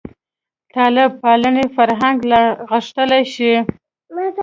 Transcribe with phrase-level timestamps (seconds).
[0.73, 3.53] طالب پالنې فرهنګ لا غښتلی شي.